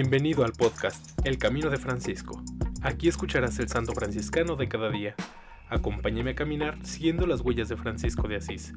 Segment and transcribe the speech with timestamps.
[0.00, 2.40] Bienvenido al podcast El Camino de Francisco.
[2.82, 5.16] Aquí escucharás el santo franciscano de cada día.
[5.68, 8.74] Acompáñame a caminar siguiendo las huellas de Francisco de Asís.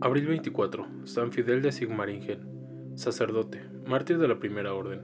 [0.00, 0.86] Abril 24.
[1.04, 2.55] San Fidel de Sigmaringen
[2.96, 5.02] sacerdote, mártir de la Primera Orden,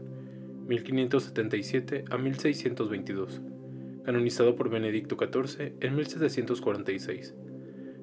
[0.66, 3.40] 1577 a 1622,
[4.04, 7.34] canonizado por Benedicto XIV en 1746.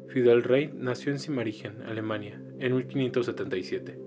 [0.07, 3.99] Fidel Rey nació en Simarigen, Alemania, en 1577.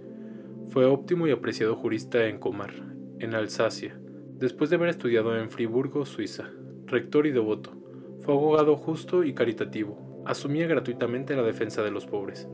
[0.70, 2.72] Fue óptimo y apreciado jurista en Comar,
[3.18, 3.98] en Alsacia,
[4.38, 6.50] después de haber estudiado en Friburgo, Suiza.
[6.86, 7.72] Rector y devoto,
[8.20, 10.22] fue abogado justo y caritativo.
[10.26, 12.48] Asumía gratuitamente la defensa de los pobres.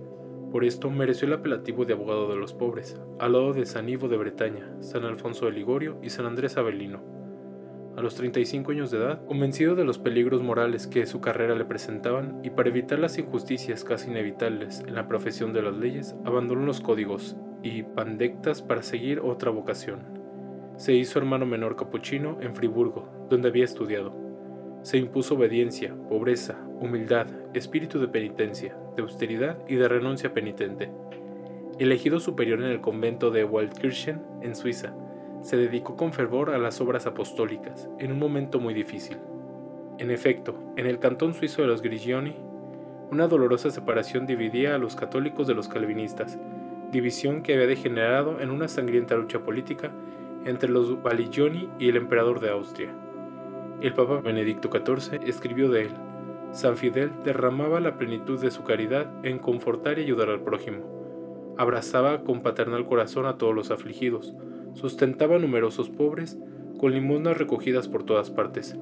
[0.51, 4.09] Por esto mereció el apelativo de abogado de los pobres, al lado de San Ivo
[4.09, 7.03] de Bretaña, San Alfonso de Ligorio y San Andrés Avelino.
[7.99, 11.67] A los 35 años de edad, convencido de los peligros morales que su carrera le
[11.67, 16.65] presentaban y para evitar las injusticias casi inevitables en la profesión de las leyes, abandonó
[16.65, 20.01] los códigos y pandectas para seguir otra vocación.
[20.77, 24.28] Se hizo hermano menor capuchino en Friburgo, donde había estudiado.
[24.83, 30.91] Se impuso obediencia, pobreza, humildad, espíritu de penitencia, de austeridad y de renuncia penitente.
[31.79, 34.95] Elegido superior en el convento de Waldkirchen, en Suiza,
[35.43, 39.19] se dedicó con fervor a las obras apostólicas, en un momento muy difícil.
[39.99, 42.35] En efecto, en el cantón suizo de los Grigioni,
[43.11, 46.39] una dolorosa separación dividía a los católicos de los calvinistas,
[46.93, 49.91] división que había degenerado en una sangrienta lucha política
[50.45, 52.91] entre los Valigioni y el emperador de Austria.
[53.81, 55.91] El Papa Benedicto XIV escribió de él,
[56.51, 61.55] San Fidel derramaba la plenitud de su caridad en confortar y ayudar al prójimo.
[61.57, 64.35] Abrazaba con paternal corazón a todos los afligidos,
[64.75, 66.37] sustentaba numerosos pobres
[66.81, 68.77] con limosnas recogidas por todas partes,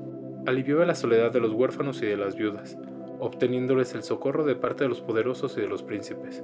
[0.46, 2.78] aliviaba la soledad de los huérfanos y de las viudas,
[3.20, 6.42] obteniéndoles el socorro de parte de los poderosos y de los príncipes.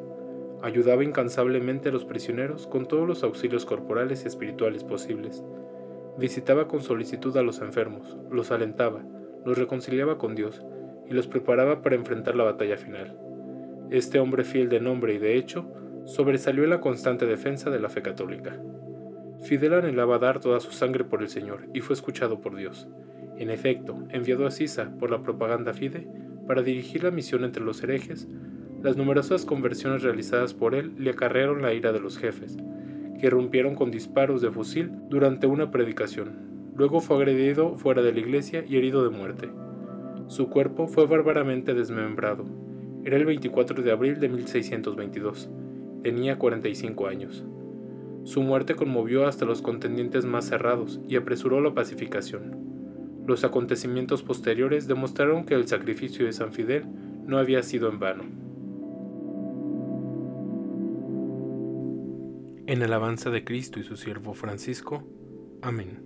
[0.61, 5.43] Ayudaba incansablemente a los prisioneros con todos los auxilios corporales y espirituales posibles
[6.19, 9.03] Visitaba con solicitud a los enfermos, los alentaba,
[9.45, 10.63] los reconciliaba con Dios
[11.09, 13.19] y los preparaba para enfrentar la batalla final.
[13.91, 15.71] Este hombre fiel de nombre y de hecho
[16.05, 18.61] sobresalió en la constante defensa de la fe católica.
[19.43, 22.89] Fidel anhelaba dar toda su sangre por el Señor y fue escuchado por Dios.
[23.39, 26.07] En efecto, enviado a Sisa por la propaganda Fide
[26.47, 28.29] para dirigir la misión entre los herejes,
[28.83, 32.57] las numerosas conversiones realizadas por él le acarrearon la ira de los jefes,
[33.23, 36.73] que rompieron con disparos de fusil durante una predicación.
[36.75, 39.49] Luego fue agredido fuera de la iglesia y herido de muerte.
[40.27, 42.45] Su cuerpo fue bárbaramente desmembrado.
[43.05, 45.49] Era el 24 de abril de 1622.
[46.03, 47.45] Tenía 45 años.
[48.25, 52.57] Su muerte conmovió hasta los contendientes más cerrados y apresuró la pacificación.
[53.25, 56.87] Los acontecimientos posteriores demostraron que el sacrificio de San Fidel
[57.25, 58.25] no había sido en vano.
[62.73, 65.07] En alabanza de Cristo y su siervo Francisco.
[65.61, 66.03] Amén.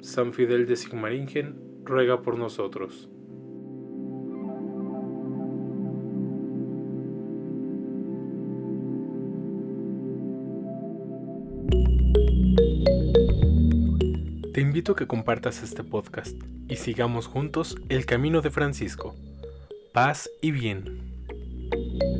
[0.00, 1.54] San Fidel de Sigmaringen,
[1.84, 3.08] ruega por nosotros.
[14.52, 16.36] Te invito a que compartas este podcast
[16.66, 19.14] y sigamos juntos el camino de Francisco.
[19.92, 22.19] Paz y bien.